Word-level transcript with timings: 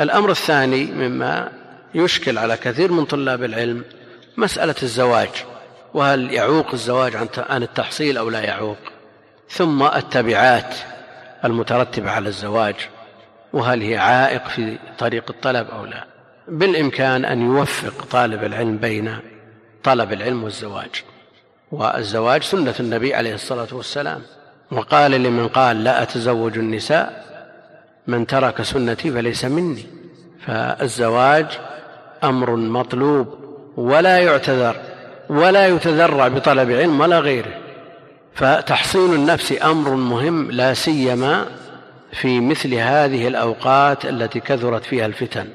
الأمر 0.00 0.30
الثاني 0.30 0.84
مما 0.84 1.52
يشكل 1.94 2.38
على 2.38 2.56
كثير 2.56 2.92
من 2.92 3.04
طلاب 3.04 3.44
العلم 3.44 3.84
مسألة 4.36 4.74
الزواج 4.82 5.28
وهل 5.94 6.32
يعوق 6.32 6.72
الزواج 6.72 7.16
عن 7.38 7.62
التحصيل 7.62 8.16
أو 8.16 8.30
لا 8.30 8.40
يعوق؟ 8.40 8.78
ثم 9.50 9.82
التبعات 9.82 10.74
المترتبة 11.44 12.10
على 12.10 12.28
الزواج 12.28 12.74
وهل 13.52 13.82
هي 13.82 13.96
عائق 13.96 14.48
في 14.48 14.78
طريق 14.98 15.24
الطلب 15.30 15.70
أو 15.70 15.84
لا؟ 15.84 16.04
بالإمكان 16.48 17.24
أن 17.24 17.42
يوفق 17.42 18.04
طالب 18.10 18.44
العلم 18.44 18.76
بين 18.76 19.18
طلب 19.82 20.12
العلم 20.12 20.44
والزواج. 20.44 21.04
والزواج 21.72 22.42
سنة 22.42 22.74
النبي 22.80 23.14
عليه 23.14 23.34
الصلاة 23.34 23.68
والسلام. 23.72 24.22
وقال 24.70 25.10
لمن 25.10 25.48
قال 25.48 25.84
لا 25.84 26.02
أتزوج 26.02 26.58
النساء 26.58 27.30
من 28.10 28.26
ترك 28.26 28.62
سنتي 28.62 29.10
فليس 29.10 29.44
مني. 29.44 29.86
فالزواج 30.46 31.46
أمر 32.24 32.56
مطلوب 32.56 33.26
ولا 33.76 34.18
يعتذر 34.18 34.76
ولا 35.28 35.66
يتذرع 35.66 36.28
بطلب 36.28 36.70
علم 36.70 37.00
ولا 37.00 37.18
غيره. 37.18 37.54
فتحصين 38.34 39.14
النفس 39.14 39.54
أمر 39.62 39.90
مهم 39.90 40.50
لا 40.50 40.74
سيما 40.74 41.46
في 42.12 42.40
مثل 42.40 42.74
هذه 42.74 43.28
الأوقات 43.28 44.04
التي 44.04 44.40
كثرت 44.40 44.84
فيها 44.84 45.06
الفتن. 45.06 45.46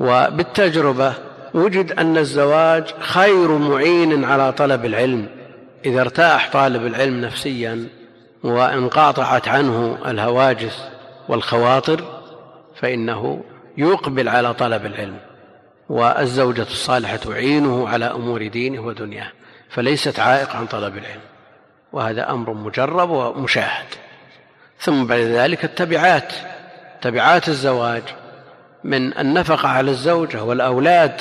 وبالتجربة 0.00 1.14
وجد 1.54 1.92
أن 1.92 2.16
الزواج 2.16 2.84
خير 3.00 3.48
معين 3.58 4.24
على 4.24 4.52
طلب 4.52 4.84
العلم. 4.84 5.26
إذا 5.84 6.00
ارتاح 6.00 6.50
طالب 6.52 6.86
العلم 6.86 7.20
نفسيا 7.20 7.86
وانقاطعت 8.44 9.48
عنه 9.48 9.98
الهواجس 10.06 10.78
والخواطر 11.28 12.22
فإنه 12.76 13.44
يقبل 13.76 14.28
على 14.28 14.54
طلب 14.54 14.86
العلم 14.86 15.18
والزوجة 15.88 16.62
الصالحة 16.62 17.16
تعينه 17.16 17.88
على 17.88 18.04
أمور 18.04 18.46
دينه 18.46 18.80
ودنياه 18.80 19.32
فليست 19.70 20.20
عائق 20.20 20.56
عن 20.56 20.66
طلب 20.66 20.96
العلم 20.96 21.20
وهذا 21.92 22.30
أمر 22.30 22.52
مجرب 22.52 23.10
ومشاهد. 23.10 23.86
ثم 24.80 25.06
بعد 25.06 25.20
ذلك 25.20 25.64
التبعات 25.64 26.32
تبعات 27.02 27.48
الزواج 27.48 28.02
من 28.84 29.18
النفقة 29.18 29.68
على 29.68 29.90
الزوجة 29.90 30.42
والأولاد. 30.44 31.20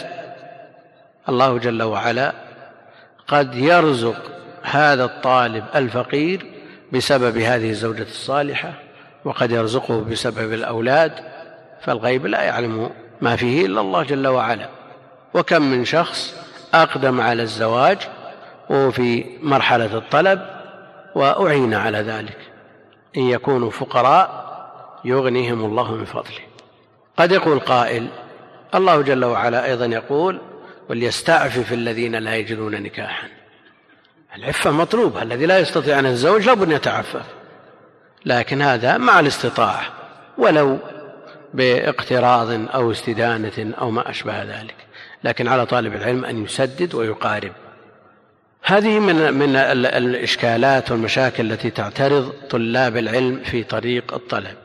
الله 1.29 1.57
جل 1.57 1.83
وعلا 1.83 2.33
قد 3.27 3.55
يرزق 3.55 4.31
هذا 4.63 5.03
الطالب 5.03 5.65
الفقير 5.75 6.45
بسبب 6.93 7.37
هذه 7.37 7.69
الزوجة 7.69 8.03
الصالحة 8.03 8.73
وقد 9.25 9.51
يرزقه 9.51 10.01
بسبب 10.01 10.53
الأولاد 10.53 11.11
فالغيب 11.81 12.25
لا 12.25 12.41
يعلم 12.41 12.89
ما 13.21 13.35
فيه 13.35 13.65
إلا 13.65 13.81
الله 13.81 14.03
جل 14.03 14.27
وعلا. 14.27 14.69
وكم 15.33 15.61
من 15.61 15.85
شخص 15.85 16.35
أقدم 16.73 17.21
على 17.21 17.43
الزواج 17.43 17.97
وهو 18.69 18.91
في 18.91 19.25
مرحلة 19.41 19.97
الطلب 19.97 20.41
وأعين 21.15 21.73
على 21.73 21.97
ذلك. 21.97 22.37
إن 23.17 23.21
يكونوا 23.21 23.69
فقراء 23.69 24.51
يغنيهم 25.05 25.65
الله 25.65 25.95
من 25.95 26.05
فضله. 26.05 26.39
قد 27.17 27.31
يقول 27.31 27.59
قائل 27.59 28.07
الله 28.75 29.01
جل 29.01 29.25
وعلا 29.25 29.65
أيضا 29.65 29.85
يقول 29.85 30.41
وليستعفف 30.89 31.73
الذين 31.73 32.15
لا 32.15 32.35
يجدون 32.35 32.83
نكاحا. 32.83 33.27
العفة 34.35 34.71
مطلوبة 34.71 35.21
الذي 35.21 35.45
لا 35.45 35.59
يستطيع 35.59 35.99
أن 35.99 36.05
يتزوج 36.05 36.45
لابد 36.45 36.63
أن 36.63 36.71
يتعفف. 36.71 37.25
لكن 38.25 38.61
هذا 38.61 38.97
مع 38.97 39.19
الاستطاعة 39.19 39.81
ولو 40.37 40.77
باقتراض 41.53 42.49
أو 42.73 42.91
استدانة 42.91 43.73
أو 43.81 43.91
ما 43.91 44.09
أشبه 44.09 44.43
ذلك. 44.43 44.75
لكن 45.23 45.47
على 45.47 45.65
طالب 45.65 45.95
العلم 45.95 46.25
أن 46.25 46.43
يسدد 46.43 46.95
ويقارب. 46.95 47.51
هذه 48.63 48.99
من 48.99 49.33
من 49.33 49.55
الإشكالات 49.55 50.91
والمشاكل 50.91 51.51
التي 51.51 51.69
تعترض 51.69 52.33
طلاب 52.49 52.97
العلم 52.97 53.41
في 53.43 53.63
طريق 53.63 54.13
الطلب. 54.13 54.55